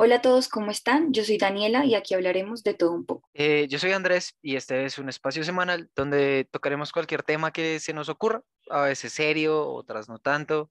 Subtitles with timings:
[0.00, 1.12] Hola a todos, ¿cómo están?
[1.12, 3.28] Yo soy Daniela y aquí hablaremos de todo un poco.
[3.34, 7.80] Eh, yo soy Andrés y este es un espacio semanal donde tocaremos cualquier tema que
[7.80, 10.70] se nos ocurra, a veces serio, otras no tanto.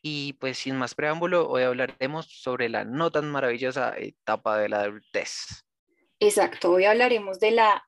[0.00, 4.82] Y pues sin más preámbulo, hoy hablaremos sobre la no tan maravillosa etapa de la
[4.82, 5.64] adultez.
[6.20, 7.84] Exacto, hoy hablaremos de la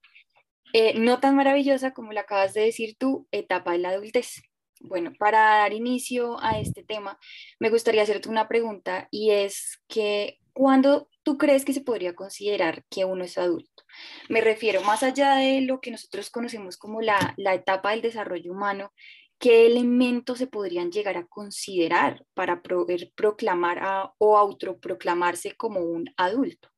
[0.72, 4.42] eh, no tan maravillosa como la acabas de decir tú, etapa de la adultez.
[4.80, 7.16] Bueno, para dar inicio a este tema,
[7.60, 12.84] me gustaría hacerte una pregunta y es que ¿cuándo tú crees que se podría considerar
[12.90, 13.84] que uno es adulto?
[14.28, 18.92] Me refiero más allá de lo que nosotros conocemos como la, etapa del desarrollo humano,
[19.38, 26.68] ¿qué elementos se podrían llegar a considerar para poder proclamar o autoproclamarse como un adulto?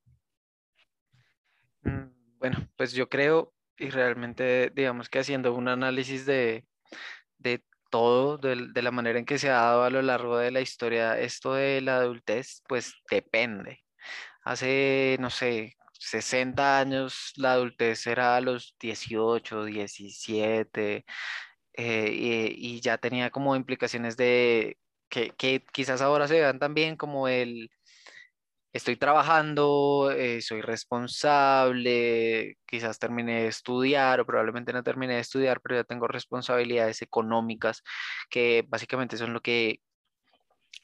[1.83, 6.65] Mm, bueno, pues yo creo, y realmente digamos que haciendo un análisis de,
[7.39, 10.63] de todo de, la manera en que se ha dado a lo largo de la
[10.63, 13.83] historia esto de la adultez, pues depende.
[14.45, 21.05] Hace, no sé, 60 años la adultez era a los 18, 17,
[21.75, 27.29] eh, y, ya tenía como implicaciones de que, que quizás ahora se vean también como
[27.29, 27.71] el
[28.73, 35.61] estoy trabajando, eh, soy responsable, quizás terminé de estudiar o probablemente no terminé de estudiar,
[35.61, 37.83] pero ya tengo responsabilidades económicas
[38.31, 39.81] que básicamente son lo que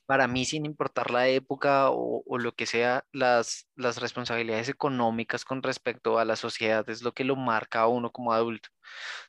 [0.06, 5.62] para mí, sin importar la época o, lo que sea, las, las responsabilidades económicas con
[5.62, 8.70] respecto a la sociedad es lo que lo marca a uno como adulto.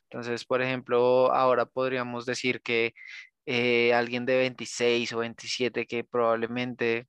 [0.04, 2.94] Entonces, por ejemplo, ahora podríamos decir que
[3.46, 7.08] eh, alguien de 26 o 27 que probablemente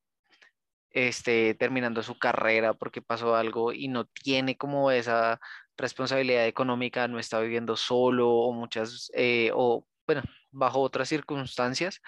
[0.91, 5.39] esté terminando su carrera porque pasó algo y no tiene como esa
[5.77, 12.01] responsabilidad económica, no está viviendo solo o muchas, eh, o bueno, bajo otras circunstancias,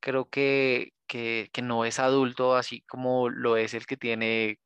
[0.00, 4.58] creo que, que, que no es adulto así como lo es el que tiene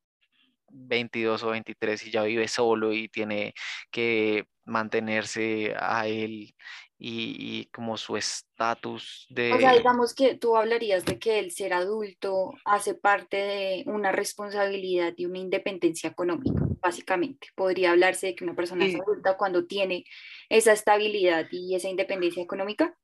[0.74, 3.54] 22 o 23 y ya vive solo y tiene
[3.90, 6.54] que mantenerse a él
[6.98, 9.52] y, como su estatus de...
[9.52, 14.12] O sea, digamos que tú hablarías de que el ser adulto hace parte de una
[14.12, 17.48] responsabilidad y una independencia económica, básicamente.
[17.54, 20.04] Podría hablarse de que una persona es adulta cuando tiene
[20.48, 22.96] esa estabilidad y esa independencia económica.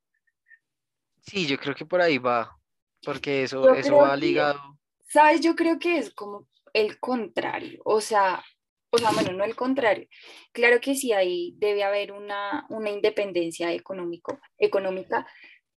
[1.23, 2.57] Sí, yo creo que por ahí va,
[3.05, 4.79] porque eso, eso va ligado.
[5.09, 8.43] Sabes, yo creo que es como el contrario, o sea,
[8.91, 10.09] o sea, bueno, no el contrario.
[10.53, 15.27] Claro que sí, ahí debe haber una, independencia económico, económica,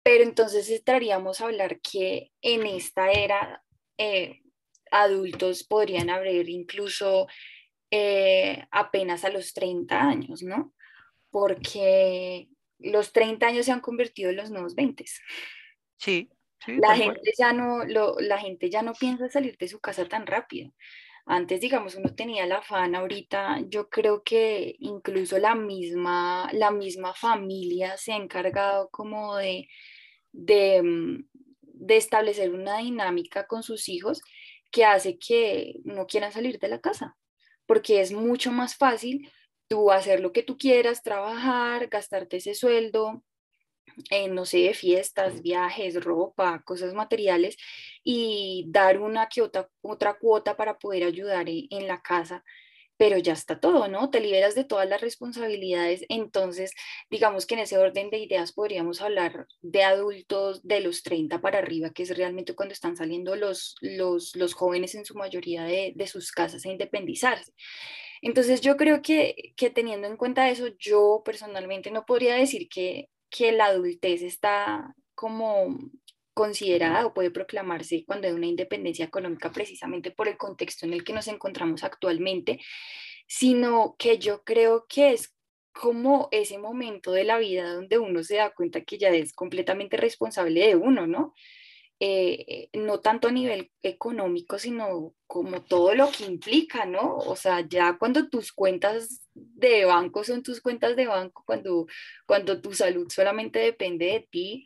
[0.03, 3.63] pero entonces estaríamos a hablar que en esta era
[3.99, 4.41] eh,
[4.91, 7.27] adultos podrían haber incluso
[7.91, 10.73] eh, apenas a los 30 años, ¿no?
[11.31, 12.49] Porque
[12.79, 15.05] los 30 años se han convertido en los nuevos 20.
[15.99, 16.31] Sí,
[16.65, 16.77] sí.
[16.81, 20.73] La gente, ya no, la gente ya no piensa salir de su casa tan rápido.
[21.33, 27.15] Antes, digamos, uno tenía el afán, ahorita yo creo que incluso la misma, la misma
[27.15, 29.69] familia se ha encargado como de,
[30.33, 31.29] de, mm,
[31.63, 34.23] de establecer una dinámica con sus hijos
[34.73, 37.17] que hace que no quieran salir de la casa,
[37.65, 39.31] porque es mucho más fácil
[39.69, 43.23] tú hacer lo que tú quieras, trabajar, gastarte ese sueldo,
[44.31, 47.57] no sé, fiestas, viajes, ropa, cosas materiales
[48.05, 52.45] y dar una que otra, otra cuota para poder ayudar e, en, la casa
[53.01, 54.11] pero ya está todo, ¿no?
[54.11, 56.05] Te liberas de todas las responsabilidades.
[56.11, 56.73] Entonces,
[57.09, 61.61] digamos que en ese orden de ideas podríamos hablar de adultos de los 30 para
[61.61, 65.95] arriba, que es realmente cuando están saliendo los, los, los jóvenes en su mayoría de,
[65.97, 67.55] de, sus casas a independizarse.
[68.21, 73.09] Entonces, yo creo que, que teniendo en cuenta eso, yo personalmente no podría decir que
[73.31, 75.79] que la adultez está como
[76.35, 81.05] considerada o puede proclamarse cuando hay una independencia económica precisamente por el contexto en el
[81.05, 82.61] que nos encontramos actualmente,
[83.27, 85.35] sino que yo creo que es
[85.73, 89.97] como ese momento de la vida donde uno se da cuenta que ya es completamente
[89.97, 91.35] responsable de uno, ¿no?
[92.03, 97.19] Eh, no tanto a nivel económico, sino como todo lo que implica, ¿no?
[97.19, 101.87] O sea, ya cuando tus cuentas de banco son tus cuentas de banco, cuando,
[102.27, 104.65] cuando tu salud solamente depende de ti,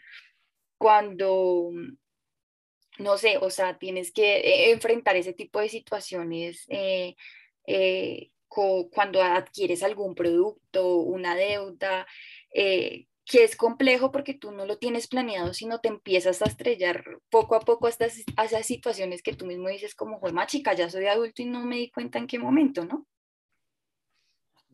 [0.79, 1.73] cuando,
[2.99, 7.17] no sé, o sea, tienes que eh, enfrentar ese tipo de situaciones eh,
[8.47, 12.07] cuando adquieres algún producto, una deuda,
[13.25, 17.55] que es complejo porque tú no lo tienes planeado, sino te empiezas a estrellar poco
[17.55, 21.43] a poco hasta esas situaciones que tú mismo dices como, fue chica, ya soy adulto
[21.43, 23.07] y no me di cuenta en qué momento, ¿no?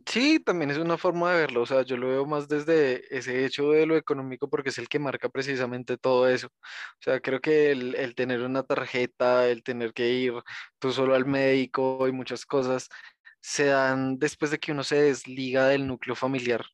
[0.07, 3.45] Sí, también es una forma de verlo, o sea, yo lo veo más desde ese
[3.45, 6.49] hecho de lo económico porque es el que marca precisamente todo eso.
[6.49, 10.33] O sea, creo que el, el tener una tarjeta, el tener que ir
[10.79, 12.89] tú solo al médico y muchas cosas
[13.41, 16.65] se dan después de que uno se desliga del núcleo familiar.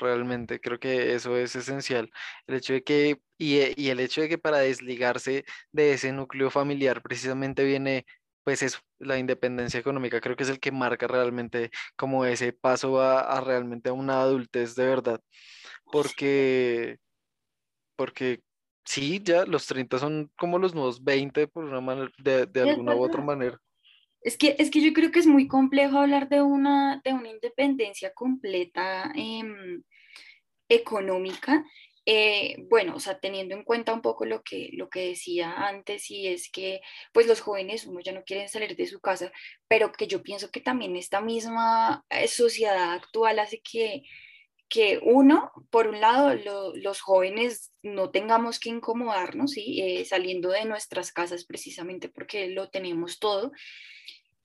[0.00, 2.10] Realmente creo que eso es esencial.
[2.46, 6.12] El hecho de que, y, e- y el hecho de que para desligarse de ese
[6.12, 8.06] núcleo familiar precisamente viene
[8.44, 13.00] pues eso, la independencia económica creo que es el que marca realmente como ese paso
[13.00, 15.20] a, a realmente a una adultez de verdad,
[15.90, 16.98] porque,
[17.96, 18.42] porque
[18.84, 22.66] sí, ya los 30 son como los nuevos 20 por una manera, de, de es
[22.66, 23.58] alguna u otra manera.
[24.20, 27.30] Es que, es que yo creo que es muy complejo hablar de una, de una
[27.30, 29.82] independencia completa em,
[30.68, 31.64] económica.
[32.06, 36.10] Eh, bueno, o sea, teniendo en cuenta un poco lo que, lo que decía antes,
[36.10, 36.80] y es que
[37.12, 39.32] pues los jóvenes, uno ya no quieren salir de su casa,
[39.68, 44.02] pero que yo pienso que también esta misma eh, sociedad actual hace que
[44.70, 49.80] que uno, por un lado, lo, los jóvenes no tengamos que incomodarnos, ¿sí?
[49.82, 53.50] Eh, saliendo de nuestras casas precisamente porque lo tenemos todo.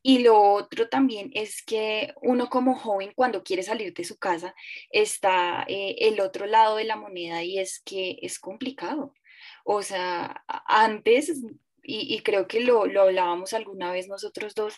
[0.07, 4.53] Y lo otro también es que uno como joven cuando quiere salir de su casa
[4.91, 9.15] está eh, el otro lado de la moneda y es que es complicado.
[9.63, 11.31] O sea, antes,
[11.81, 14.75] y, y creo que lo, lo hablábamos alguna vez nosotros dos,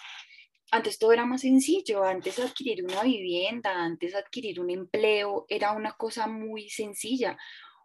[0.71, 5.91] antes todo era más sencillo, antes adquirir una vivienda, antes adquirir un empleo era una
[5.91, 7.37] cosa muy sencilla.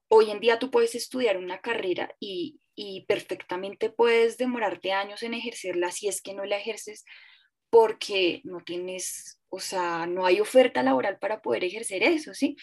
[0.06, 5.34] Hoy en día tú puedes estudiar una carrera y, y perfectamente puedes demorarte años en
[5.34, 7.04] ejercerla si es que no la ejerces
[7.72, 12.54] porque no tienes, o sea, no hay oferta laboral para poder ejercer eso, ¿sí?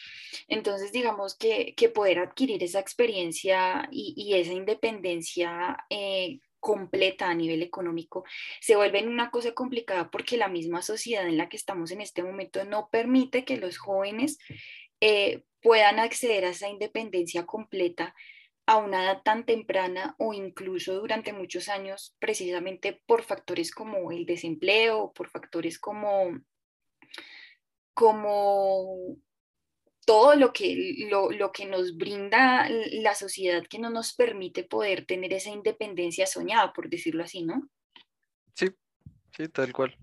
[0.47, 7.33] Entonces, digamos que, que poder adquirir esa experiencia y, y esa independencia eh, completa a
[7.33, 8.23] nivel económico
[8.61, 12.21] se vuelve una cosa complicada porque la misma sociedad en la que estamos en este
[12.21, 14.37] momento no permite que los jóvenes
[15.01, 18.13] eh, puedan acceder a esa independencia completa
[18.69, 24.27] a una edad tan temprana o incluso durante muchos años, precisamente por factores como el
[24.27, 26.39] desempleo, por factores como,
[27.95, 29.17] como
[30.05, 35.07] todo lo que, lo, lo que nos brinda la sociedad que no nos permite poder
[35.07, 37.67] tener esa independencia soñada, por decirlo así, ¿no?
[38.53, 38.67] Sí,
[39.35, 39.97] sí, tal cual.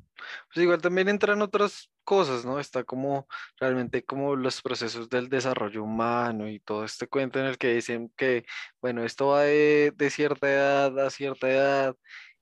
[0.52, 2.60] Pues igual también entran otras cosas, ¿no?
[2.60, 3.26] Está como
[3.58, 8.12] realmente como los procesos del desarrollo humano y todo este cuento en el que dicen
[8.16, 8.44] que,
[8.80, 11.96] bueno, esto va de, de cierta edad a cierta edad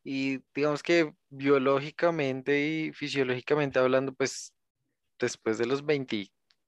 [0.05, 4.55] y digamos que biológicamente y fisiológicamente hablando, pues
[5.19, 5.83] después de los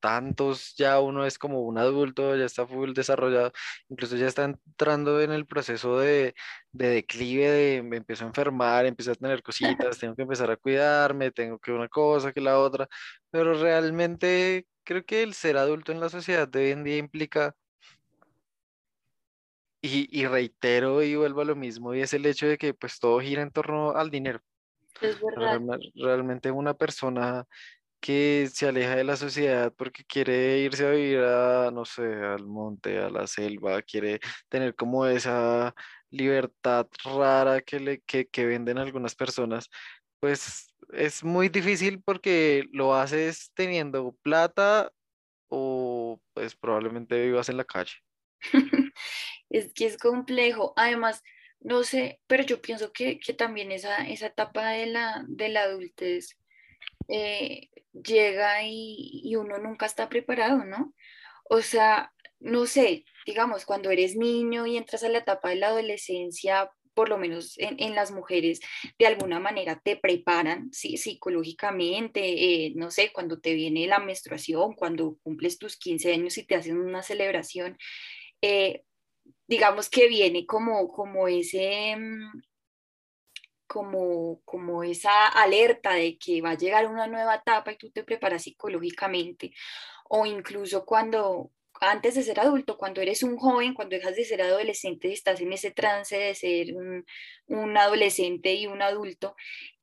[0.06, 3.52] veintitantos ya uno es como un adulto, ya está full desarrollado,
[3.88, 6.34] incluso ya está entrando en el proceso de,
[6.72, 9.42] de declive, de me empiezo a enfermar, empiezo a tener
[9.88, 12.88] cositas, tengo que empezar a cuidarme, tengo que una cosa, que la otra,
[13.30, 17.54] pero realmente creo que el ser adulto en la sociedad de hoy en día implica...
[19.82, 22.98] Y, y reitero y vuelvo a lo mismo, y es el hecho de que pues
[22.98, 24.40] todo gira en torno al dinero.
[25.00, 25.60] Es verdad.
[25.60, 27.44] Realme- Realmente una persona
[28.00, 32.46] que se aleja de la sociedad porque quiere irse a vivir a, no sé, al
[32.46, 35.74] monte, a la selva, quiere tener como esa
[36.10, 39.68] libertad rara que, le, que, que venden algunas personas,
[40.20, 44.92] pues es muy difícil porque lo haces teniendo plata
[45.48, 47.94] o pues probablemente vivas en la calle.
[49.48, 50.72] Es que es complejo.
[50.76, 51.22] Además,
[51.60, 55.62] no sé, pero yo pienso que, que también esa, esa etapa de la, de la
[55.62, 56.36] adultez
[57.08, 60.94] eh, llega y, y uno nunca está preparado, ¿no?
[61.44, 65.68] O sea, no sé, digamos, cuando eres niño y entras a la etapa de la
[65.68, 68.60] adolescencia, por lo menos en, en las mujeres,
[68.98, 70.96] de alguna manera te preparan ¿sí?
[70.96, 76.46] psicológicamente, eh, no sé, cuando te viene la menstruación, cuando cumples tus 15 años y
[76.46, 77.76] te hacen una celebración,
[78.40, 78.82] eh,
[79.46, 82.42] digamos que viene como, como ese, mm,
[83.66, 88.04] como, como esa alerta de que va a llegar una nueva etapa y tú te
[88.04, 89.52] preparas psicológicamente,
[90.08, 94.42] o incluso cuando antes de ser adulto, cuando eres un joven, cuando dejas de ser
[94.42, 96.68] adolescente, estás en ese trance de ser
[97.46, 99.36] un adolescente y un adulto,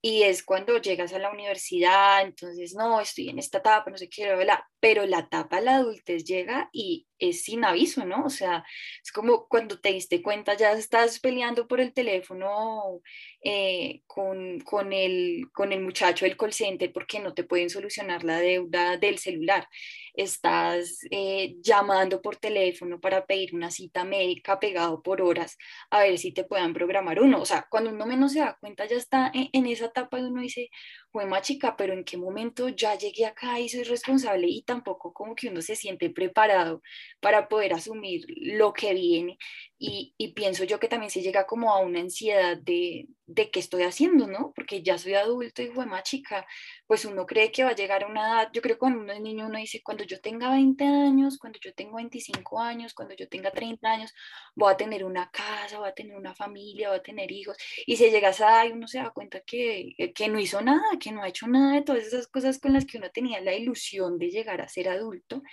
[0.05, 4.09] y es cuando llegas a la universidad, entonces, no, estoy en esta etapa, no sé
[4.09, 4.35] qué,
[4.81, 8.25] pero la etapa de la adultez llega y es sin aviso, ¿no?
[8.25, 8.65] O sea,
[9.01, 13.01] es como cuando te diste cuenta, ya estás peleando por el teléfono
[13.41, 18.25] eh, con, con, el, con el muchacho del call center porque no te pueden solucionar
[18.25, 19.67] la deuda del celular.
[20.13, 25.57] Estás eh, llamando por teléfono para pedir una cita médica pegado por horas
[25.89, 27.41] a ver si te puedan programar uno.
[27.41, 30.41] O sea, cuando uno menos se da cuenta ya está en, esa etapa y uno
[30.41, 30.69] dice,
[31.13, 34.47] bueno, chica, pero ¿en qué momento ya llegué acá y soy responsable?
[34.47, 36.81] Y tampoco como que uno se siente preparado
[37.19, 39.37] para poder asumir lo que viene.
[39.77, 43.59] Y, y pienso yo que también se llega como a una ansiedad de, de qué
[43.59, 44.53] estoy haciendo, ¿no?
[44.55, 46.45] Porque ya soy adulto y, bueno, chica,
[46.87, 49.13] pues uno cree que va a llegar a una edad, yo creo que cuando uno
[49.13, 53.15] es niño uno dice, cuando yo tenga 20 años, cuando yo tengo 25 años, cuando
[53.15, 54.13] yo tenga 30 años,
[54.55, 57.57] voy a tener una casa, voy a tener una familia, voy a tener hijos.
[57.85, 60.83] Y si llega a esa edad uno se da cuenta que, que no hizo nada,
[61.03, 63.53] que no ha hecho nada de todas esas cosas con las que uno tenía la
[63.53, 65.43] ilusión de llegar a ser adulto.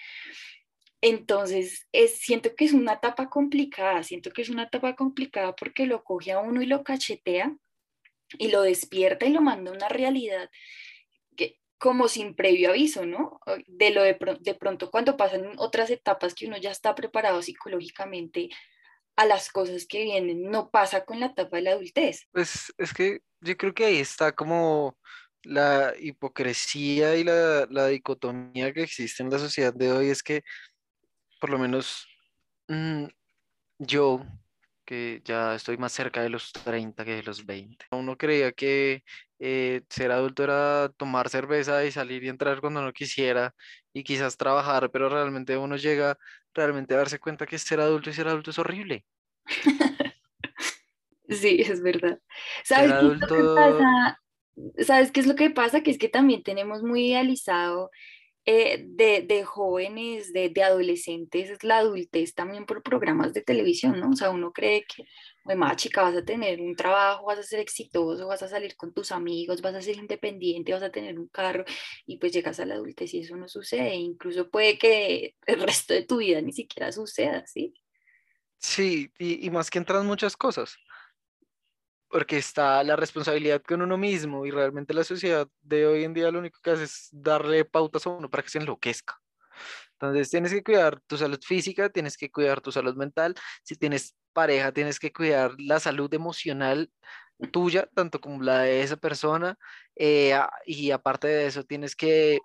[1.02, 5.86] Entonces, es, siento que es una etapa complicada, siento que es una etapa complicada porque
[5.86, 7.56] lo coge a uno y lo cachetea
[8.38, 10.50] y lo despierta y lo manda a una realidad
[11.36, 13.40] que, como sin previo aviso, ¿no?
[13.66, 18.50] De lo de, de pronto cuando pasan otras etapas que uno ya está preparado psicológicamente
[19.16, 22.28] a las cosas que vienen, no pasa con la etapa de la adultez.
[22.32, 24.96] Pues es que yo creo que ahí está como
[25.44, 30.42] la hipocresía y la, dicotomía que existe en la sociedad de hoy es que,
[31.40, 32.06] por lo menos
[32.68, 33.06] mm,
[33.78, 34.24] yo,
[34.84, 39.04] que ya estoy más cerca de los 30 que de los 20, uno creía que
[39.38, 43.54] eh, ser adulto era tomar cerveza y salir y entrar cuando no quisiera
[43.92, 46.18] y quizás trabajar, pero realmente uno llega
[46.54, 49.04] realmente a darse cuenta que ser adulto y ser adulto es horrible.
[51.30, 52.18] Sí, es verdad.
[52.64, 54.20] ¿Sabes qué, pasa?
[54.78, 55.82] ¿Sabes qué es lo que pasa?
[55.82, 57.90] Que es que también tenemos muy idealizado
[58.46, 64.10] eh, de, de, jóvenes, de, de, adolescentes, la adultez también por programas de televisión, ¿no?
[64.10, 65.04] O sea, uno cree que,
[65.54, 68.94] más chica, vas a tener un trabajo, vas a ser exitoso, vas a salir con
[68.94, 71.64] tus amigos, vas a ser independiente, vas a tener un carro,
[72.06, 73.94] y pues llegas a la adultez y eso no sucede.
[73.94, 77.74] Incluso puede que el resto de tu vida ni siquiera suceda, ¿sí?
[78.58, 80.76] Sí, y, y más que entran muchas cosas
[82.10, 86.30] porque está la responsabilidad con uno mismo y realmente la sociedad de hoy en día
[86.30, 89.20] lo único que hace es darle pautas a uno para que se enloquezca.
[89.92, 94.16] Entonces tienes que cuidar tu salud física, tienes que cuidar tu salud mental, si tienes
[94.32, 96.90] pareja tienes que cuidar la salud emocional
[97.52, 99.56] tuya, tanto como la de esa persona,
[99.96, 102.40] eh, y aparte de eso tienes que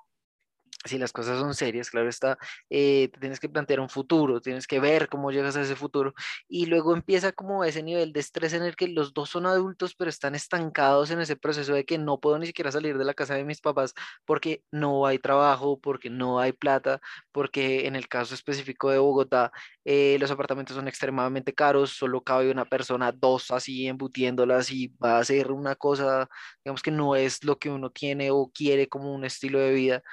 [0.85, 2.37] si las cosas son serias, claro está,
[2.69, 6.13] eh, tienes que plantear un futuro, tienes que ver cómo llegas a ese futuro
[6.47, 9.95] y luego empieza como ese nivel de estrés en el que los dos son adultos
[9.95, 13.13] pero están estancados en ese proceso de que no puedo ni siquiera salir de la
[13.13, 13.93] casa de mis papás
[14.25, 17.01] porque no hay trabajo, porque no hay plata,
[17.31, 19.51] porque en el caso específico de Bogotá
[19.83, 25.17] eh, los apartamentos son extremadamente caros, solo cabe una persona, dos así embutiéndolas y va
[25.19, 26.29] a ser una cosa,
[26.63, 30.03] digamos que no es lo que uno tiene o quiere como un estilo de vida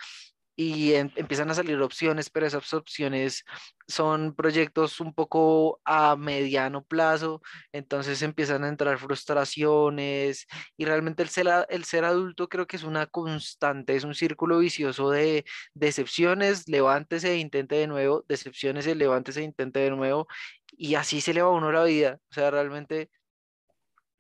[0.57, 3.45] y em, empiezan a salir opciones, pero esas opciones
[3.89, 7.43] son proyectos un poco a mediano plazo,
[7.73, 12.85] entonces empiezan a entrar frustraciones y realmente el ser, el ser adulto creo que es
[12.85, 15.45] una constante, es un círculo vicioso de
[15.75, 20.27] decepciones, levántese e intente de nuevo, decepciones, levántese e intente de nuevo
[20.73, 23.11] y así se le va a uno la vida, o sea, realmente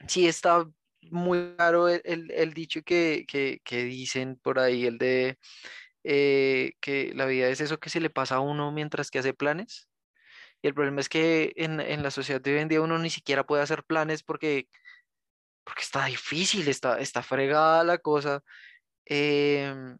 [0.09, 0.67] sí está
[1.11, 5.39] muy claro el, dicho que, que dicen por ahí, el de
[6.04, 9.35] eh, que la vida es eso que se le pasa a uno mientras que hace
[9.35, 9.88] planes.
[10.62, 13.11] Y el problema es que en, en la sociedad de hoy en día uno ni
[13.11, 14.68] siquiera puede hacer planes porque,
[15.64, 18.42] porque está difícil, está, está fregada la cosa.
[19.04, 19.99] Em,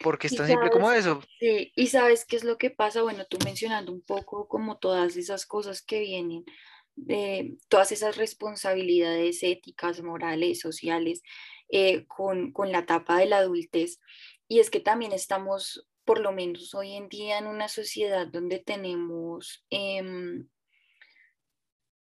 [0.00, 1.22] porque es tan simple como eso.
[1.38, 5.16] Sí, y sabes qué es lo que pasa, bueno, tú mencionando un poco como todas
[5.16, 6.44] esas cosas que vienen,
[6.96, 11.22] de todas esas responsabilidades éticas, morales, sociales,
[11.68, 13.98] eh, con, con, la etapa de la adultez.
[14.48, 18.58] Y es que también estamos, por lo menos hoy en día, en una sociedad donde
[18.58, 20.48] tenemos, em,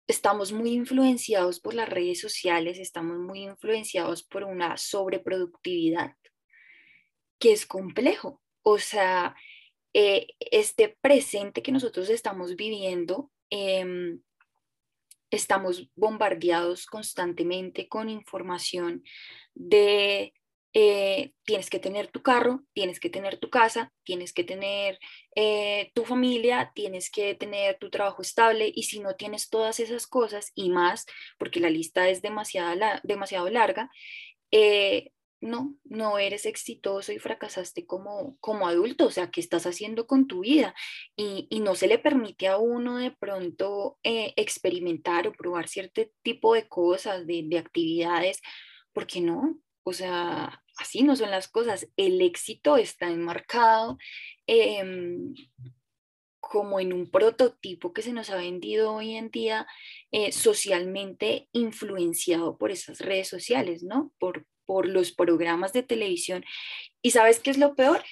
[0.08, 6.16] estamos muy influenciados por las redes sociales, estamos muy influenciados por una sobreproductividad,
[7.40, 8.42] que es complejo.
[8.62, 9.36] O sea,
[9.94, 14.22] eh, este presente que nosotros estamos viviendo, em,
[15.32, 19.04] estamos bombardeados constantemente con información
[19.56, 20.34] de
[20.74, 25.00] eh, tienes que tener tu carro, tienes que tener tu casa, tienes que tener
[25.36, 30.08] eh, tu familia, tienes que tener tu trabajo estable y si no tienes todas esas
[30.08, 31.06] cosas y más,
[31.40, 33.90] porque la lista es demasiado, demasiado larga,
[34.52, 40.08] eh, no, no eres exitoso y fracasaste como, como adulto, o sea, ¿qué estás haciendo
[40.08, 40.76] con tu vida?
[41.16, 46.68] Y, no se le permite a uno de pronto experimentar o probar cierto tipo de
[46.68, 48.42] cosas, de, de actividades,
[48.94, 51.88] porque no, o sea, así no son las cosas.
[51.96, 53.98] El éxito está enmarcado
[54.46, 55.34] em,
[56.42, 59.66] como en un prototipo que se nos ha vendido hoy en día
[60.12, 64.12] eh, socialmente influenciado por esas redes sociales, ¿no?
[64.20, 66.44] Por, por los programas de televisión.
[67.02, 68.04] ¿Y sabes qué es lo peor?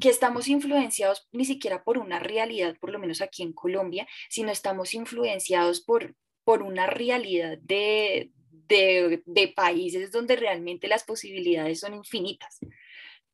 [0.00, 4.50] que estamos influenciados ni siquiera por una realidad, por lo menos aquí en Colombia, sino
[4.50, 8.32] estamos influenciados por, por una realidad de,
[8.68, 12.58] de, de, países donde realmente las posibilidades son infinitas.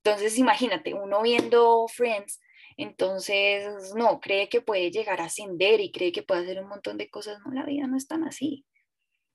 [0.03, 2.41] Entonces, imagínate, uno viendo Friends
[2.81, 6.97] entonces, no, cree que puede llegar a ascender y cree que puede hacer un montón
[6.97, 7.39] de cosas.
[7.45, 8.65] No, la vida no es tan así.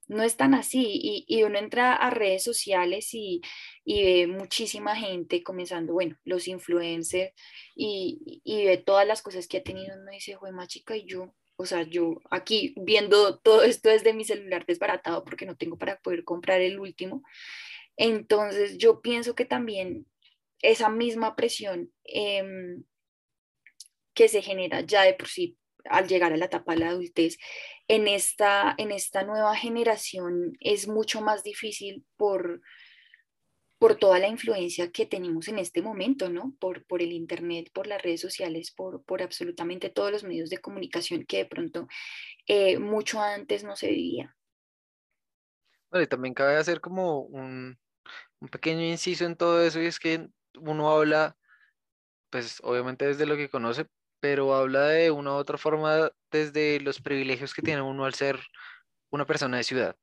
[0.07, 1.25] No es tan así.
[1.27, 3.41] Y, uno entra a redes sociales y,
[3.85, 7.33] ve muchísima gente comenzando, bueno, los influencers
[7.75, 9.95] y, ve todas las cosas que ha tenido.
[9.95, 14.13] Uno dice, joder, más chica, y yo, o sea, yo aquí viendo todo esto desde
[14.13, 17.23] mi celular desbaratado porque no tengo para poder comprar el último.
[17.97, 20.05] Entonces, yo pienso que también
[20.61, 22.83] esa misma presión em,
[24.13, 25.57] que se genera ya de por sí
[25.89, 27.37] al llegar a la etapa de la adultez,
[27.87, 32.61] en esta, en esta nueva generación es mucho más difícil por,
[33.85, 36.55] por toda la influencia que tenemos en este momento, ¿no?
[36.59, 41.37] Por, el Internet, por las redes sociales, por, absolutamente todos los medios de comunicación que
[41.37, 41.87] de pronto
[42.47, 44.35] eh, mucho antes no se vivía.
[45.93, 47.77] Y también cabe hacer como un,
[48.39, 51.37] un pequeño inciso en todo eso, y es que uno habla,
[52.31, 53.85] pues obviamente desde lo que conoce,
[54.19, 58.39] pero habla de una u otra forma desde los privilegios que tiene uno al ser
[59.11, 59.95] una persona de ciudad.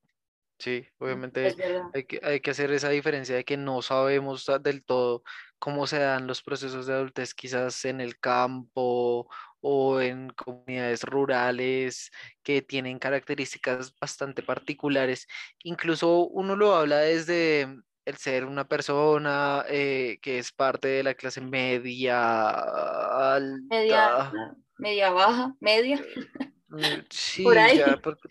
[0.62, 1.56] Sí, obviamente
[1.92, 5.24] hay que, hay que hacer esa diferencia de que no sabemos del todo
[5.58, 9.28] cómo se dan los procesos de adultez quizás en el campo
[9.60, 12.12] o en comunidades rurales
[12.44, 15.26] que tienen características bastante particulares.
[15.64, 17.62] Incluso uno lo habla desde
[18.04, 22.52] el ser una persona eh, que es parte de la clase media,
[23.34, 23.66] alta.
[23.68, 24.32] Media,
[24.78, 26.00] media baja, media.
[26.74, 27.78] Mm, sí, por ahí,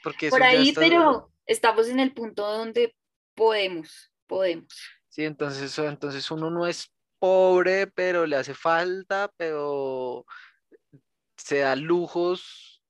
[0.01, 2.96] porque, por ahí pero estamos en el punto donde
[3.36, 4.74] podemos, podemos.
[5.10, 10.25] Sí, entonces, entonces uno no es pobre, pero le hace falta, pero
[11.36, 12.81] se da lujos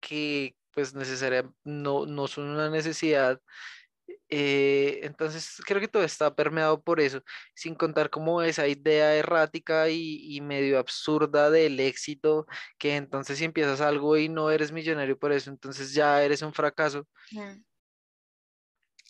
[0.00, 3.40] que pues necesariamente no, no son una necesidad
[4.34, 7.22] eh, entonces creo que todo está permeado por eso,
[7.54, 12.46] sin contar como esa idea errática y, medio absurda del éxito,
[12.78, 16.54] que entonces si empiezas algo y no eres millonario por eso, entonces ya eres un
[16.54, 17.06] fracaso.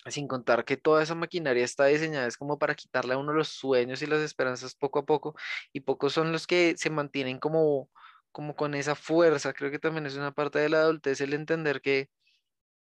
[0.06, 3.46] Sin contar que toda esa maquinaria está diseñada es como para quitarle a uno los
[3.48, 5.36] sueños y las esperanzas poco a poco,
[5.72, 7.88] y pocos son los que se mantienen como,
[8.32, 9.52] como con esa fuerza.
[9.52, 12.10] Creo que también es una parte de la adultez el entender que,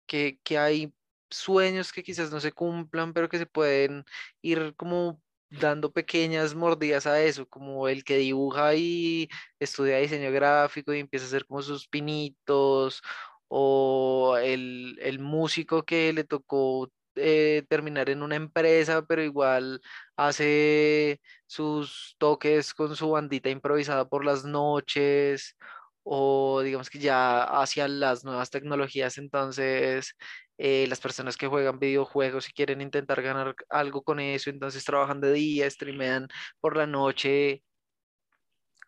[0.06, 0.94] que, que hay
[1.30, 4.04] sueños que quizás no se cumplan, pero que se pueden
[4.42, 10.94] ir como dando pequeñas mordidas a eso, como el que dibuja y estudia diseño gráfico
[10.94, 13.02] y empieza a hacer como sus pinitos,
[13.48, 19.80] o el, el músico que le tocó eh, terminar en una empresa, pero igual
[20.16, 25.56] hace sus toques con su bandita improvisada por las noches,
[26.04, 30.16] o digamos que ya hacia las nuevas tecnologías, entonces
[30.62, 35.20] eh, las personas que juegan videojuegos y quieren intentar ganar algo con eso, entonces trabajan
[35.20, 36.28] de día, streamean
[36.60, 37.62] por la noche.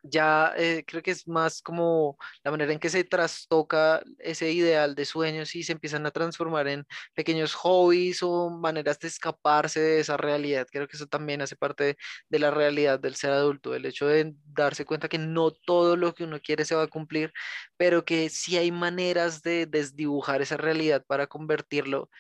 [0.04, 4.96] Ya eh, creo que es más como la manera en que se trastoca ese ideal
[4.96, 6.84] de sueños y se empiezan a transformar en
[7.14, 10.66] pequeños hobbies o maneras de escaparse de esa realidad.
[10.72, 11.96] Creo que eso también hace parte
[12.28, 16.14] de la realidad del ser adulto, el hecho de darse cuenta que no todo lo
[16.14, 17.32] que uno quiere se va a cumplir,
[17.76, 22.10] pero que sí hay maneras de desdibujar esa realidad para convertirlo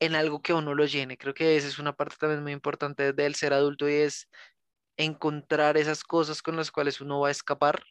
[0.00, 1.16] en algo que uno lo llene.
[1.18, 4.28] Creo que esa es una parte también muy importante del ser adulto y es
[5.02, 7.82] encontrar esas cosas con las cuales uno va a escapar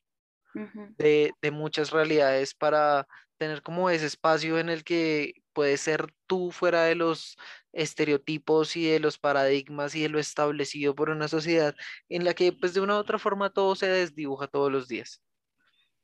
[0.97, 6.51] de, de, muchas realidades para tener como ese espacio en el que puedes ser tú
[6.51, 7.37] fuera de los
[7.71, 11.75] estereotipos y de los paradigmas y de lo establecido por una sociedad
[12.09, 15.21] en la que pues de una u otra forma todo se desdibuja todos los días.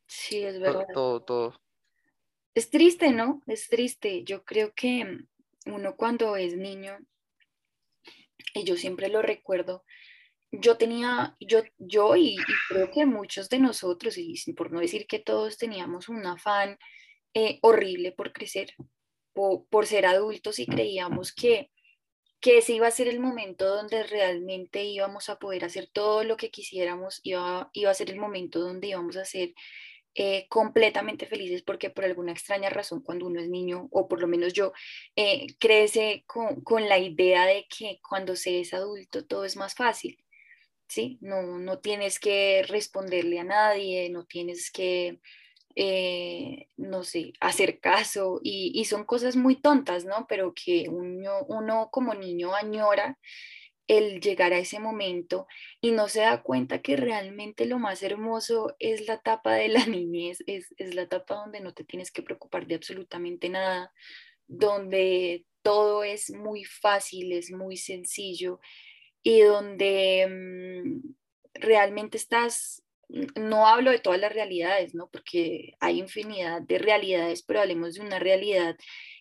[0.07, 0.85] Sí, es verdad.
[0.93, 1.61] Todo, todo.
[2.53, 3.41] Es triste, ¿no?
[3.47, 4.23] Es triste.
[4.23, 5.25] Yo creo que
[5.65, 6.97] uno cuando es niño,
[8.53, 9.83] y yo siempre lo recuerdo,
[10.51, 12.37] yo tenía, yo, yo y,
[12.69, 16.77] creo que muchos de nosotros, y por no decir que todos teníamos un afán
[17.33, 18.73] eh, horrible por crecer,
[19.33, 21.69] por, por, ser adultos y creíamos que,
[22.39, 26.37] que ese iba a ser el momento donde realmente íbamos a poder hacer todo lo
[26.37, 29.53] que quisiéramos, iba, iba a ser el momento donde íbamos a ser
[30.17, 34.27] eh, completamente felices porque por alguna extraña razón cuando uno es niño, o por lo
[34.27, 34.71] menos yo,
[35.17, 39.75] eh, crece con, con, la idea de que cuando se es adulto todo es más
[39.75, 40.24] fácil
[40.87, 41.17] ¿sí?
[41.21, 45.19] No, no tienes que responderle a nadie, no tienes que,
[45.75, 50.25] eh, no sé, hacer caso y, son cosas muy tontas, ¿no?
[50.27, 53.19] Pero que uno, uno como niño añora
[53.87, 55.47] el llegar a ese momento
[55.81, 59.85] y no se da cuenta que realmente lo más hermoso es la etapa de la
[59.85, 63.93] niñez, es, es la etapa donde no te tienes que preocupar de absolutamente nada,
[64.47, 68.59] donde todo es muy fácil, es muy sencillo
[69.25, 71.15] y donde mm,
[71.55, 72.83] realmente estás,
[73.35, 75.09] no hablo de todas las realidades, ¿no?
[75.09, 78.77] Porque hay infinidad de realidades, pero hablemos de una realidad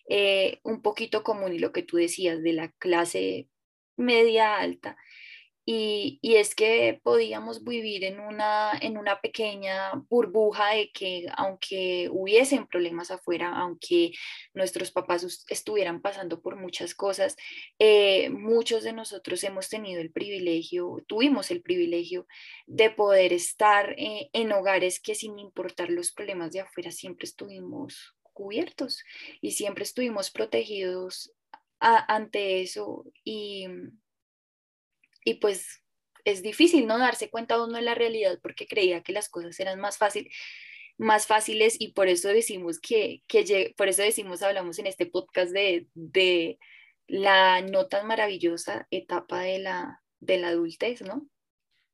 [0.07, 3.49] eh, un poquito común y lo que tú decías de la clase
[3.97, 4.95] media alta,
[5.67, 12.67] y, es que podíamos vivir en una, en una pequeña burbuja de que aunque hubiesen
[12.67, 14.11] problemas afuera, aunque
[14.53, 17.35] nuestros papás estuvieran pasando por muchas cosas,
[17.79, 22.27] eh, muchos de nosotros hemos tenido el privilegio, tuvimos el privilegio
[22.67, 28.15] de poder estar eh, en hogares que sin importar los problemas de afuera siempre estuvimos
[28.33, 29.03] cubiertos
[29.41, 31.33] y siempre estuvimos protegidos
[31.79, 33.67] ante eso y
[35.25, 35.83] y pues
[36.23, 39.79] es difícil no darse cuenta uno de la realidad porque creía que las cosas eran
[39.81, 40.31] más fácil,
[40.97, 45.51] más fáciles y por eso decimos que, que por eso decimos, hablamos en este podcast
[45.51, 46.57] de, de
[47.07, 51.27] la no tan maravillosa etapa de la, de la adultez, ¿no?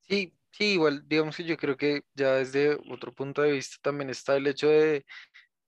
[0.08, 4.10] Sí, sí, igual digamos que yo creo que ya desde otro punto de vista también
[4.10, 5.06] está el hecho de,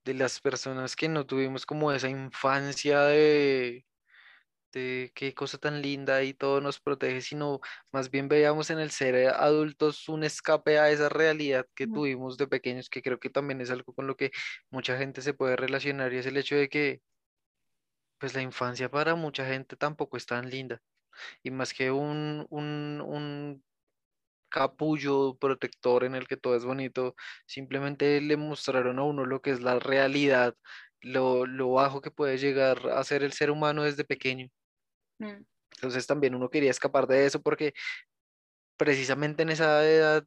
[0.04, 3.86] de las personas que no tuvimos como esa infancia de,
[4.74, 7.60] qué cosa tan linda y todo nos protege, sino
[7.92, 12.48] más bien veíamos en el ser adultos un escape a esa realidad que tuvimos de
[12.48, 14.32] pequeños, que creo que también es algo con lo que
[14.72, 17.02] mucha gente se puede relacionar y es el hecho de que
[18.20, 20.82] pues la infancia para mucha gente tampoco es tan linda.
[21.44, 23.64] Y más que un, un, un
[24.50, 27.16] capullo protector en el que todo es bonito,
[27.48, 30.56] simplemente le mostraron a uno lo que es la realidad,
[31.02, 34.50] lo, lo bajo que puede llegar a ser el ser humano desde pequeño.
[35.20, 35.44] Mm.
[35.76, 37.74] Entonces también uno quería escapar de eso porque
[38.78, 40.26] precisamente en esa edad,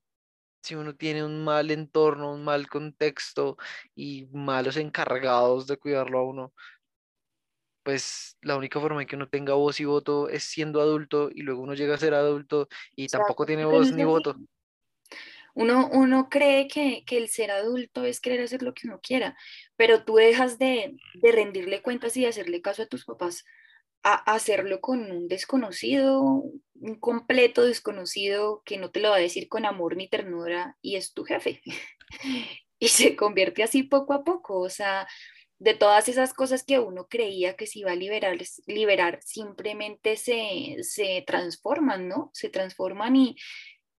[0.63, 3.57] si uno tiene un mal entorno, un mal contexto
[3.95, 6.53] y malos encargados de cuidarlo a uno,
[7.83, 11.43] pues la única forma en que uno tenga voz y voto es siendo adulto y
[11.43, 14.37] luego uno llega a ser adulto y tampoco tiene voz ni voto.
[15.55, 19.39] Uno, uno cree que, que, el ser adulto es querer hacer lo que uno quiera,
[19.77, 23.45] pero tú dejas de, de rendirle cuentas y de hacerle caso a tus papás
[24.15, 26.23] hacerlo con un desconocido,
[26.75, 30.97] un completo desconocido que no te lo va a decir con amor ni ternura y
[30.97, 31.61] es tu jefe.
[32.79, 35.09] y se convierte así poco a poco, o sea,
[35.59, 40.77] de todas esas cosas que uno creía que se iba a liberar, liberar simplemente se,
[40.83, 42.31] se transforman, ¿no?
[42.35, 43.37] Se transforman y,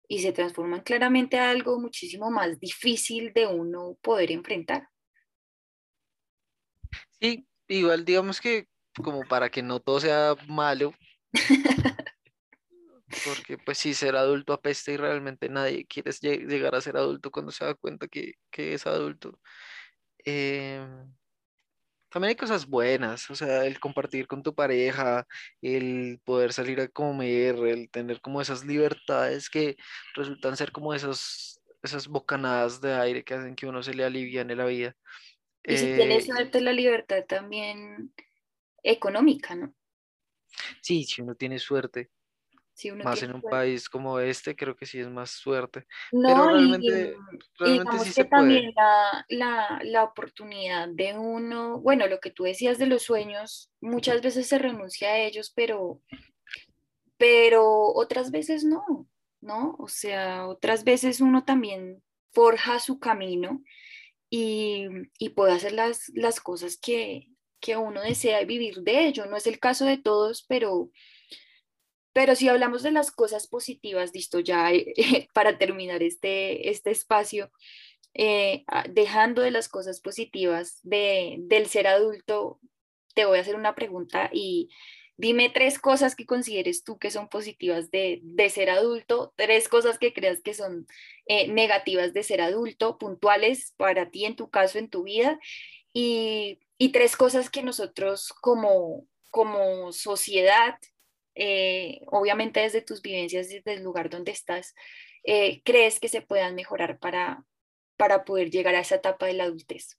[0.07, 4.89] y se transforman claramente a algo muchísimo más difícil de uno poder enfrentar.
[7.21, 8.69] Sí, igual digamos que
[9.03, 10.95] como para que no todo sea malo.
[13.25, 17.53] Porque pues sí, ser adulto apesta y realmente nadie quiere llegar a ser adulto cuando
[17.53, 19.39] se da cuenta que, es adulto.
[20.25, 21.15] Em,
[22.09, 25.27] también hay cosas buenas, o sea, el compartir con tu pareja,
[25.63, 29.77] el poder salir a comer, el tener como esas libertades que
[30.15, 34.57] resultan ser como esos, esas bocanadas de aire que hacen que uno se le aliviane
[34.57, 34.97] la vida.
[35.63, 38.13] Y si tienes eh, suerte, la libertad también
[38.83, 39.75] económica, ¿no?
[40.81, 42.11] Sí, si uno tiene suerte.
[43.03, 45.87] más en un país como este, creo que sí es más suerte.
[46.13, 47.17] No, Pero realmente,
[47.59, 48.73] realmente sí se también
[49.29, 54.47] la, la, oportunidad de uno, bueno, lo que tú decías de los sueños, muchas veces
[54.47, 56.03] se renuncia a ellos, pero,
[57.17, 59.09] pero otras veces no,
[59.41, 59.77] ¿no?
[59.79, 63.63] O sea, otras veces uno también forja su camino
[64.29, 64.87] y,
[65.19, 67.29] y puede hacer las, las cosas que,
[67.61, 69.27] que uno desea vivir de ello.
[69.27, 70.91] No es el caso de todos, pero,
[72.13, 74.71] pero si hablamos de las cosas positivas, listo, ya
[75.35, 77.51] para terminar este, este espacio,
[78.15, 82.61] eh, ah, dejando de las cosas positivas de, del ser adulto,
[83.15, 84.71] te voy a hacer una pregunta y
[85.17, 89.99] dime tres cosas que consideres tú que son positivas de, de ser adulto, tres cosas
[89.99, 90.87] que creas que son
[91.27, 95.39] eh, negativas de ser adulto, puntuales para ti en tu caso, en tu vida,
[95.99, 100.79] y tres cosas que nosotros como, como sociedad,
[101.35, 104.75] eh, obviamente desde tus vivencias, desde el lugar donde estás,
[105.25, 107.45] eh, crees que se puedan mejorar para,
[107.97, 109.99] para poder llegar a esa etapa de la adultez?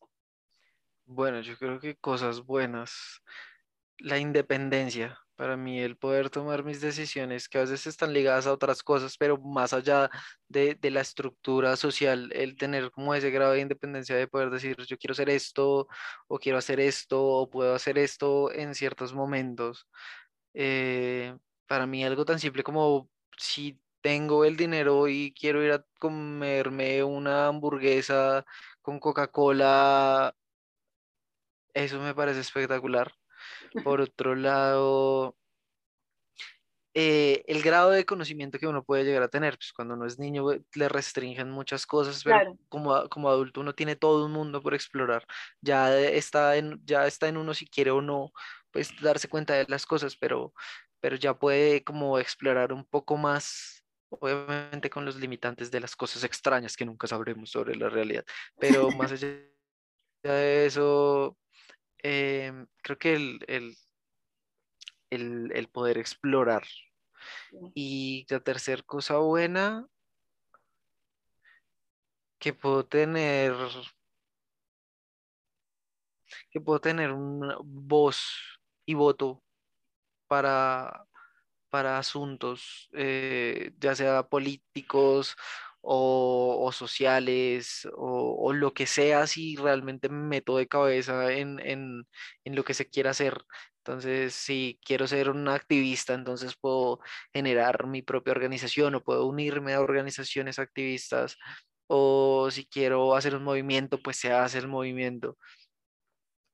[1.05, 3.21] Bueno, yo creo que cosas buenas.
[3.99, 5.19] la independencia.
[5.37, 9.17] Para mí, el poder tomar mis decisiones, que a veces están ligadas a otras cosas,
[9.17, 10.09] pero más allá
[10.47, 14.75] de, de la estructura social, el tener como ese grado de independencia de poder decir,
[14.87, 15.87] yo quiero hacer esto,
[16.27, 19.87] o quiero hacer esto, o puedo hacer esto en ciertos momentos.
[20.55, 21.35] Eh,
[21.67, 27.03] para mí, algo tan simple como si tengo el dinero y quiero ir a comerme
[27.03, 28.45] una hamburguesa
[28.81, 30.35] con Coca-Cola,
[31.73, 33.13] eso me parece espectacular.
[33.83, 35.35] Por otro lado,
[36.99, 40.17] eh, el grado de conocimiento que uno puede llegar a tener, pues cuando uno es
[40.17, 44.73] niño le restringen muchas cosas, pero como, como adulto uno tiene todo un mundo por
[44.73, 45.23] explorar.
[45.61, 48.31] Ya está en, ya está en uno si quiere o no,
[48.71, 50.55] pues darse cuenta de las cosas, pero,
[50.99, 56.23] pero ya puede como explorar un poco más, obviamente con los limitantes de las cosas
[56.23, 58.25] extrañas que nunca sabremos sobre la realidad,
[58.59, 59.27] pero más allá
[60.23, 61.37] de eso,
[62.03, 63.77] em, creo que el, el,
[65.09, 66.63] el, el poder explorar.
[67.73, 69.87] Y la tercera cosa buena
[72.39, 73.53] que puedo tener,
[76.51, 79.43] que puedo tener una voz y voto
[80.27, 81.05] para,
[81.69, 85.35] para asuntos, eh, ya sea políticos
[85.81, 92.05] o, sociales o, lo que sea, si realmente me meto de cabeza en, en,
[92.43, 93.37] en lo que se quiera hacer.
[93.87, 96.99] Entonces, si quiero ser un activista, entonces puedo
[97.33, 101.37] generar mi propia organización o puedo unirme a organizaciones activistas.
[101.87, 105.37] O si quiero hacer un movimiento, pues se hace el movimiento.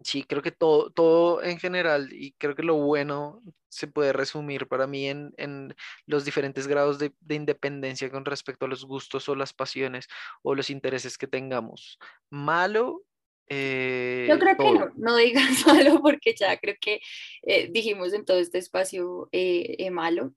[0.03, 4.67] Sí, creo que todo, todo en general, y creo que lo bueno se puede resumir
[4.67, 9.27] para mí en, en los diferentes grados de, de, independencia con respecto a los gustos
[9.29, 10.07] o las pasiones
[10.43, 11.97] o los intereses que tengamos.
[12.29, 13.03] Malo
[13.47, 17.01] eh, Yo creo que no, no digas malo porque ya creo que
[17.43, 20.33] eh, dijimos en todo este espacio eh, malo.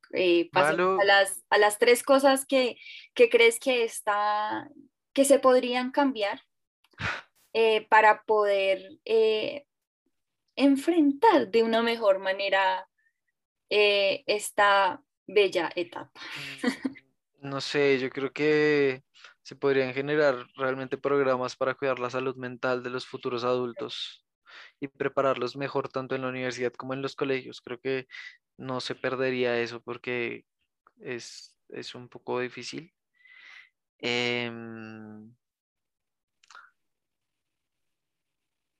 [0.52, 0.98] malo.
[1.00, 2.76] A, las, a las tres cosas que,
[3.14, 4.68] que crees que, está,
[5.12, 6.40] que se podrían cambiar
[7.88, 8.98] para poder
[10.56, 12.88] enfrentar de una mejor manera
[13.68, 16.20] esta bella etapa.
[17.38, 19.04] No sé, yo creo que
[19.42, 24.26] se podrían generar realmente programas para cuidar la salud mental de los futuros adultos
[24.80, 27.60] y prepararlos mejor tanto en la universidad como en los colegios.
[27.60, 28.08] Creo que
[28.56, 30.44] no se perdería eso porque
[30.98, 31.56] es,
[31.94, 32.92] un poco difícil.
[33.98, 35.32] Em,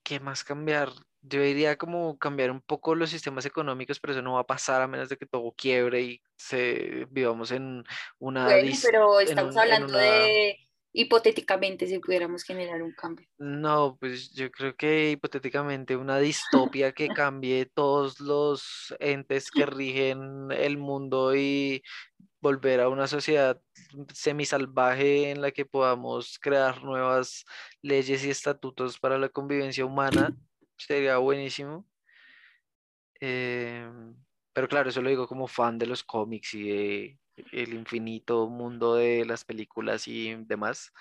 [0.06, 0.90] ¿Qué más cambiar?
[1.22, 4.80] Yo diría como cambiar un poco los sistemas económicos, pero eso no va a pasar
[4.80, 7.82] a menos de que todo quiebre y se vivamos en
[8.20, 8.44] una...
[8.44, 10.65] Bueno, pero estamos hablando de
[10.96, 13.28] hipotéticamente si pudiéramos generar un cambio.
[13.38, 20.50] No, pues yo creo que hipotéticamente una distopia que cambie todos los entes que rigen
[20.52, 21.82] el mundo y
[22.40, 23.60] volver a una sociedad
[24.14, 27.44] semisalvaje en la que podamos crear nuevas
[27.82, 30.34] leyes y estatutos para la convivencia humana
[30.78, 31.86] sería buenísimo.
[33.20, 34.14] Em,
[34.52, 37.18] pero claro, eso lo digo como fan de los cómics y de
[37.52, 40.92] el infinito mundo de las películas y demás.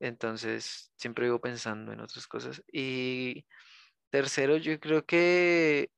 [0.00, 2.62] Entonces, siempre vivo pensando en otras cosas.
[2.72, 3.46] Y
[4.10, 5.90] tercero, yo creo que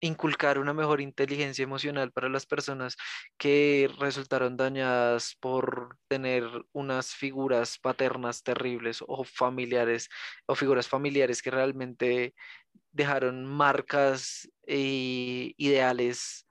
[0.00, 2.96] inculcar una mejor inteligencia emocional para las personas
[3.38, 10.08] que resultaron dañadas por tener unas figuras paternas terribles o familiares
[10.46, 12.34] o figuras familiares que realmente
[12.92, 16.45] dejaron marcas e ideales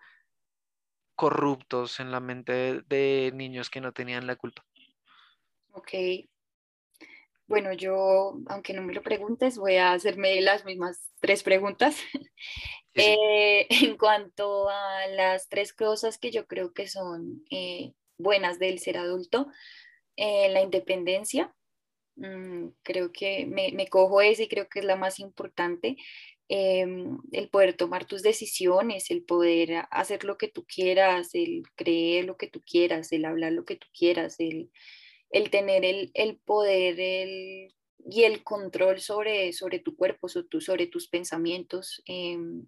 [1.15, 4.65] corruptos en la mente de, niños que no tenían la culpa.
[5.71, 5.93] Ok.
[7.47, 11.97] Bueno, yo, aunque no me lo preguntes, voy a hacerme las mismas tres preguntas.
[12.97, 18.79] Eh, en cuanto a las tres cosas que yo creo que son eh, buenas del
[18.79, 19.47] ser adulto,
[20.15, 21.53] eh, la independencia,
[22.15, 25.97] mm, creo que me, me, cojo ese y creo que es la más importante.
[26.47, 32.25] Em, el poder tomar tus decisiones, el poder hacer lo que tú quieras, el creer
[32.25, 34.71] lo que tú quieras, el hablar lo que tú quieras, el,
[35.31, 41.07] el tener el, el poder y el control sobre, sobre tu cuerpo, sobre, sobre tus
[41.07, 42.65] pensamientos, em,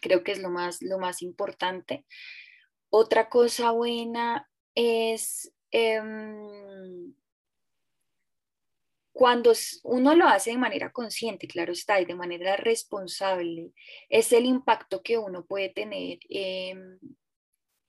[0.00, 2.06] creo que es lo más, lo más importante.
[2.90, 5.52] Otra cosa buena es...
[5.72, 7.14] Em,
[9.14, 9.52] cuando
[9.84, 13.70] uno lo hace de manera consciente, claro está, y de manera responsable,
[14.08, 16.18] es el impacto que uno puede tener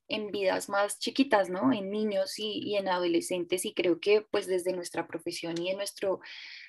[0.08, 1.74] en vidas más chiquitas, ¿no?
[1.74, 5.78] En niños y, y, en adolescentes y creo que pues desde nuestra profesión y en
[5.78, 6.20] nuestro,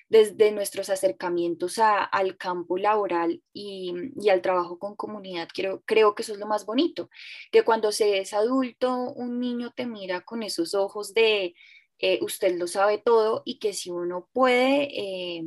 [0.08, 6.14] desde nuestros acercamientos a, al campo laboral y, y, al trabajo con comunidad, creo, creo
[6.14, 7.10] que eso es lo más bonito,
[7.52, 11.54] que cuando se es adulto, un niño te mira con esos ojos de
[11.98, 14.88] eh, usted lo sabe todo y que si uno puede...
[14.92, 15.44] Eh,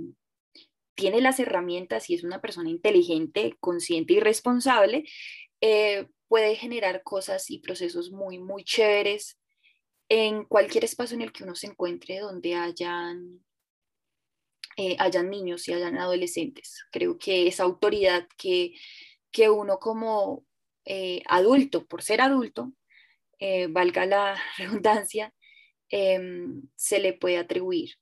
[0.95, 5.05] tiene las herramientas y es una persona inteligente, consciente y responsable,
[5.61, 9.39] eh, puede generar cosas y procesos muy, muy chéveres
[10.09, 13.45] en cualquier espacio en el que uno se encuentre donde hayan,
[14.97, 16.83] hayan niños y hayan adolescentes.
[16.91, 18.73] Creo que esa autoridad que,
[19.31, 20.45] que uno como
[21.27, 22.73] adulto, por ser adulto,
[23.69, 25.33] valga la redundancia,
[25.89, 27.95] em, se le puede atribuir.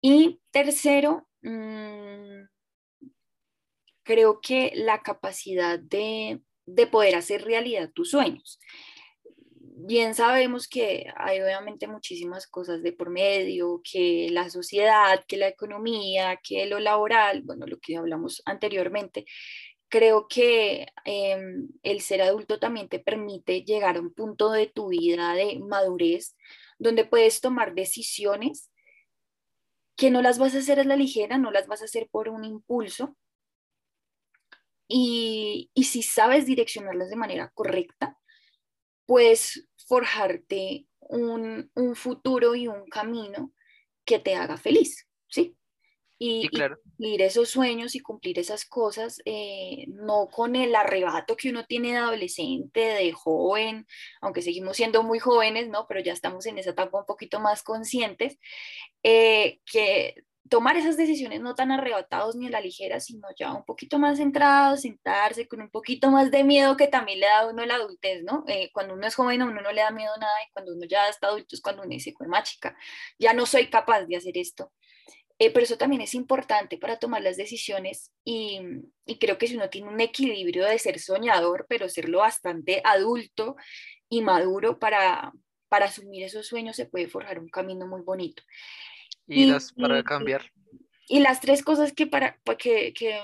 [0.00, 2.44] Y tercero, mmm,
[4.02, 8.58] creo que la capacidad de, de poder hacer realidad tus sueños.
[9.84, 15.48] Bien sabemos que hay obviamente muchísimas cosas de por medio, que la sociedad, que la
[15.48, 19.24] economía, que lo laboral, bueno, lo que hablamos anteriormente,
[19.88, 24.88] creo que em, el ser adulto también te permite llegar a un punto de tu
[24.88, 26.36] vida de madurez
[26.82, 28.70] donde puedes tomar decisiones
[29.96, 32.28] que no las vas a hacer a la ligera, no las vas a hacer por
[32.28, 33.16] un impulso,
[34.94, 38.18] y, si sabes direccionarlas de manera correcta,
[39.06, 43.52] puedes forjarte un, futuro y un camino
[44.04, 45.56] que te haga feliz, ¿sí?
[46.24, 51.66] Y, cumplir esos sueños y cumplir esas cosas, eh, no con el arrebato que uno
[51.66, 53.88] tiene de adolescente, de joven,
[54.20, 55.86] aunque seguimos siendo muy jóvenes, ¿no?
[55.88, 58.38] Pero ya estamos en esa etapa un poquito más conscientes,
[59.02, 60.14] eh, que
[60.48, 64.18] tomar esas decisiones no tan arrebatados ni a la ligera, sino ya un poquito más
[64.18, 67.74] centrados, sentarse con un poquito más de miedo que también le da a uno la
[67.76, 68.44] adultez, ¿no?
[68.46, 70.86] Eh, cuando uno es joven a uno no le da miedo nada y cuando uno
[70.86, 72.76] ya está adulto es cuando uno dice, pues más chica,
[73.18, 74.70] ya no soy capaz de hacer esto.
[75.42, 78.60] Eh, pero eso también es importante para tomar las decisiones y,
[79.04, 83.56] y creo que si uno tiene un equilibrio de ser soñador, pero serlo bastante adulto
[84.08, 85.32] y maduro para,
[85.68, 88.40] para asumir esos sueños, se puede forjar un camino muy bonito.
[89.26, 90.48] Y, las para cambiar.
[91.08, 93.20] Y, las tres cosas que, para, que, que,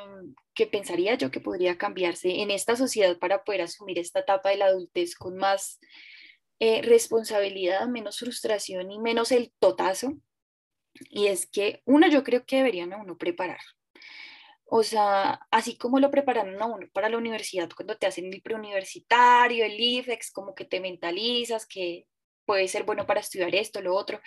[0.56, 4.56] que, pensaría yo que podría cambiarse en esta sociedad para poder asumir esta etapa de
[4.56, 5.78] la adultez con más
[6.58, 10.18] eh, responsabilidad, menos frustración y menos el totazo.
[11.10, 13.60] Y es que uno, yo creo que deberían a uno preparar.
[14.70, 18.42] O sea, así como lo prepararon a uno para la universidad cuando te hacen el
[18.42, 22.06] preuniversitario, el IFEX, como que te mentalizas, que
[22.48, 24.20] puede ser bueno para estudiar esto, lo otro.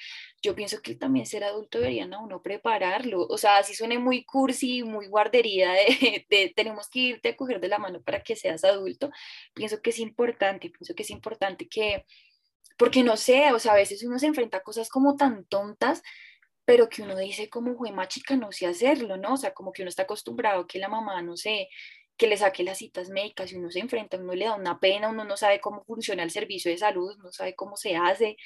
[0.44, 3.26] Yo pienso que también ser adulto deberían a uno prepararlo.
[3.28, 5.72] O sea, si suene muy cursi, muy guardería
[6.30, 9.12] de, tenemos que irte a coger de la mano para que seas adulto,
[9.56, 12.06] pienso que es importante, pienso que es importante que,
[12.78, 16.04] porque no sé, o sea, a veces uno se enfrenta a cosas como tan tontas
[16.66, 19.34] pero que uno dice como, güey, chica, no sé hacerlo, ¿no?
[19.34, 21.70] O sea, como que uno está acostumbrado que la mamá, no sé,
[22.18, 25.10] que le saque las citas médicas y uno se enfrenta, uno le da una pena,
[25.10, 28.38] uno no sabe cómo funciona el servicio de salud, no sabe cómo se hace.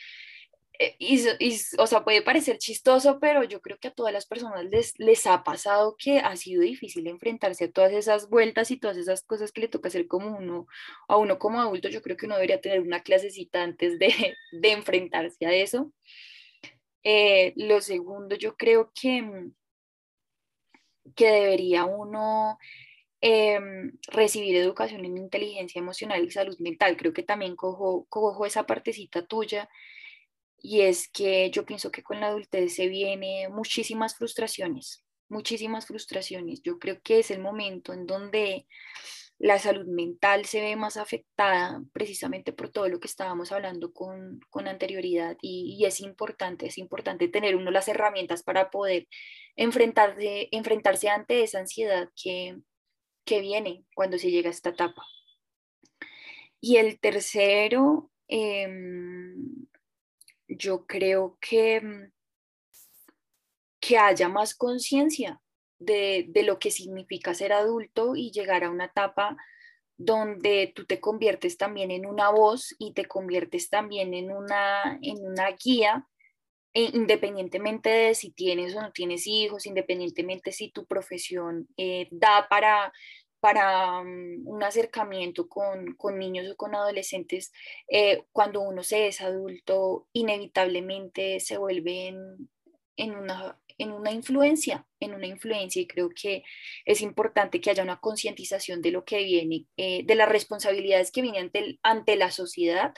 [0.80, 1.20] Eh, y,
[1.78, 5.26] o sea, puede parecer chistoso, pero yo creo que a todas las personas les, les
[5.28, 9.52] ha pasado que ha sido difícil enfrentarse a todas esas vueltas y todas esas cosas
[9.52, 10.68] que le toca hacer como uno,
[11.08, 11.90] a uno como adulto.
[11.90, 14.08] Yo creo que uno debería tener una clasecita antes de,
[14.52, 15.92] de enfrentarse a eso.
[17.06, 19.52] Eh, lo segundo, yo creo que,
[21.16, 22.58] que debería uno
[23.28, 26.96] Em, recibir educación en inteligencia emocional y salud mental.
[26.96, 29.68] Creo que también cojo, cojo esa partecita tuya
[30.62, 36.62] y es que yo pienso que con la adultez se viene muchísimas frustraciones, muchísimas frustraciones.
[36.62, 38.68] Yo creo que es el momento en donde
[39.38, 44.40] la salud mental se ve más afectada precisamente por todo lo que estábamos hablando con,
[44.50, 49.08] con anterioridad y, y, es importante, es importante tener uno las herramientas para poder
[49.56, 52.58] enfrentarse, enfrentarse ante esa ansiedad que,
[53.26, 55.06] que viene cuando se llega a esta etapa.
[56.62, 59.68] Y el tercero, em,
[60.48, 62.10] yo creo que,
[63.80, 65.42] que haya más conciencia
[65.80, 69.38] de, de, lo que significa ser adulto y llegar a una etapa
[69.98, 75.26] donde tú te conviertes también en una voz y te conviertes también en una, en
[75.26, 76.08] una guía
[76.76, 82.48] e independientemente de si tienes o no tienes hijos, independientemente si tu profesión eh, da
[82.50, 82.92] para,
[83.40, 87.54] para mm, un acercamiento con, con, niños o con adolescentes,
[87.88, 92.50] eh, cuando uno se es adulto, inevitablemente se vuelve en,
[92.98, 96.44] en, una, en una influencia, en una influencia y creo que
[96.86, 101.22] es importante que haya una concientización de lo que viene, eh, de las responsabilidades que
[101.22, 102.94] vienen ante, ante la sociedad,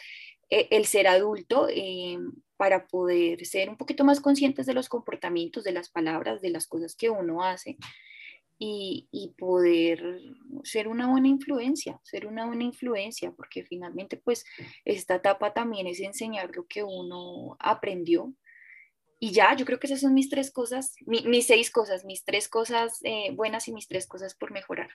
[0.49, 2.17] eh, el ser adulto, eh,
[2.57, 6.67] para poder ser un poquito más conscientes de los comportamientos, de las palabras, de las
[6.67, 7.77] cosas que uno hace
[8.59, 10.01] y, y, poder
[10.63, 14.45] ser una buena influencia, ser una buena influencia, porque finalmente pues
[14.83, 18.33] esta etapa también es enseñar lo que uno aprendió.
[19.19, 22.47] Y ya, yo creo que esas son mis tres cosas, mis seis cosas, mis tres
[22.47, 24.89] cosas eh, buenas y mis tres cosas por mejorar.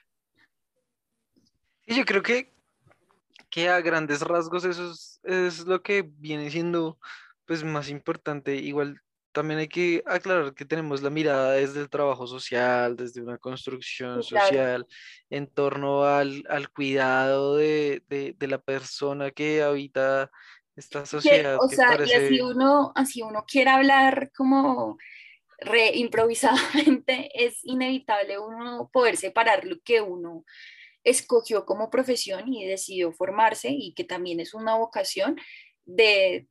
[1.85, 2.53] Y yo creo que,
[3.49, 6.97] que a grandes rasgos eso es, es lo que viene siendo
[7.45, 8.55] pues más importante.
[8.55, 9.01] Igual
[9.33, 14.23] también hay que aclarar que tenemos la mirada desde el trabajo social, desde una construcción
[14.23, 14.87] social,
[15.29, 18.03] en torno al, cuidado de,
[18.39, 20.31] la persona que habita
[20.75, 21.57] esta sociedad.
[21.61, 24.97] o sea, y así uno, así uno quiere hablar como
[25.59, 30.45] reimprovisadamente, es inevitable uno poder separar lo que uno
[31.03, 35.37] escogió como profesión y decidió formarse y que también es una vocación
[35.85, 36.47] de,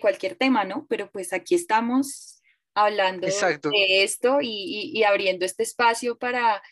[0.00, 0.86] cualquier tema, ¿no?
[0.88, 2.42] Pero pues aquí estamos
[2.74, 6.62] hablando de esto y, abriendo este espacio para,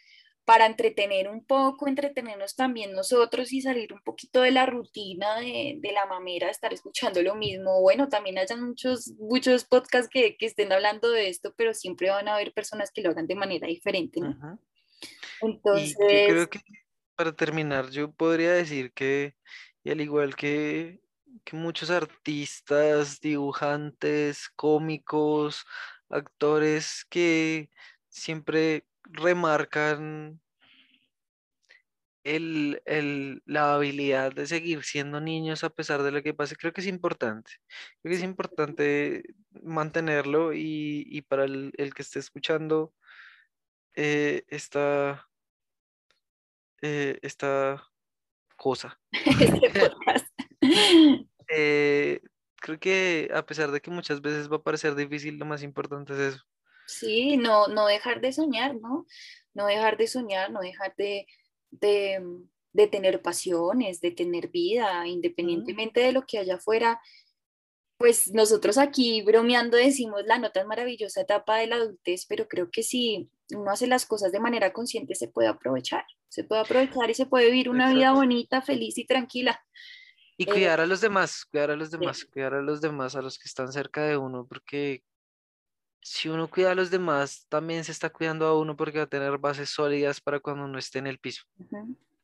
[0.45, 5.79] para entretener un poco, entretenernos también nosotros y salir un poquito de la rutina de,
[5.93, 7.81] la mamera, estar escuchando lo mismo.
[7.81, 12.35] Bueno, también hay muchos, muchos podcasts que, estén hablando de esto, pero siempre van a
[12.35, 14.59] haber personas que lo hagan de manera diferente, ¿no?
[15.41, 15.97] Entonces...
[15.99, 16.61] creo que
[17.15, 19.35] para terminar, yo podría decir que,
[19.85, 21.01] y al igual que
[21.45, 25.65] que muchos artistas, dibujantes, cómicos,
[26.09, 27.71] actores que
[28.09, 30.41] siempre remarcan
[32.25, 36.57] la habilidad de seguir siendo niños a pesar de lo que pase.
[36.57, 37.53] Creo que es importante.
[38.03, 39.23] Creo que es importante
[39.63, 42.93] mantenerlo y, para el, que esté escuchando
[43.95, 45.29] eh, esta,
[46.83, 47.83] eh, esta
[48.57, 49.01] cosa.
[49.41, 49.91] Este.
[51.53, 52.21] Eh,
[52.61, 56.13] creo que a pesar de que muchas veces va a parecer difícil, lo más importante
[56.13, 56.45] es eso.
[56.91, 59.07] Sí, no, no dejar de soñar, ¿no?
[59.55, 61.27] No dejar de soñar, no dejar de,
[61.71, 67.01] de, tener pasiones, de tener vida, independientemente de lo que haya afuera.
[67.99, 72.71] Pues nosotros aquí bromeando decimos la no tan maravillosa etapa de la adultez, pero creo
[72.71, 77.11] que si uno hace las cosas de manera consciente se puede aprovechar, se puede aprovechar
[77.11, 79.61] y se puede vivir una vida bonita, feliz y tranquila.
[80.39, 83.21] Y eh, cuidar a los demás, cuidar a los demás, cuidar a los demás, a
[83.21, 85.05] los que están cerca de uno, porque
[86.03, 89.09] si uno cuida a los demás, también se está cuidando a uno porque va a
[89.09, 91.43] tener bases sólidas para cuando uno esté en el piso.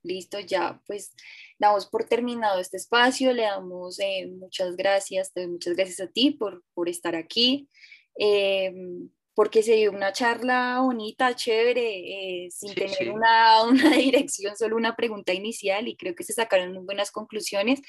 [0.02, 1.14] Listo, ya pues
[1.58, 6.62] damos por terminado este espacio, le damos eh, muchas gracias, muchas gracias a ti por,
[6.74, 7.68] por estar aquí.
[8.14, 14.76] Em, porque se dio una charla bonita, chévere, eh, sin tener Una, una, dirección, solo
[14.76, 17.82] una pregunta inicial y creo que se sacaron muy buenas conclusiones.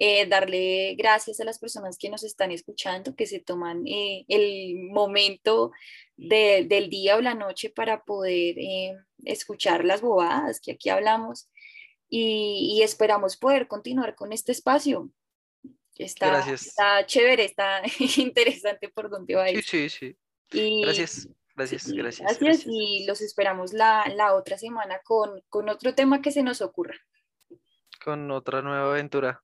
[0.00, 4.74] Eh, darle gracias a las personas que nos están escuchando, que se toman eh, el
[4.90, 5.70] momento
[6.16, 8.56] del día o la noche para poder
[9.24, 11.48] escuchar las bobadas que aquí hablamos
[12.10, 15.12] y, y esperamos poder continuar con este espacio.
[15.94, 17.82] Está, está chévere, está
[18.16, 19.46] interesante por dónde va.
[19.46, 20.16] Sí, sí, sí
[20.50, 22.66] gracias, gracias, gracias, gracias.
[22.66, 26.94] y los esperamos la, la otra semana con, con otro tema que se nos ocurra.
[28.04, 29.42] Con otra nueva aventura.